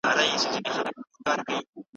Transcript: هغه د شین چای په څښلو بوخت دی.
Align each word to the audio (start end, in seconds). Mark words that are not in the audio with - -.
هغه 0.09 0.23
د 0.31 0.35
شین 0.41 0.49
چای 0.51 0.61
په 0.65 0.69
څښلو 0.75 1.01
بوخت 1.17 1.39
دی. 1.47 1.57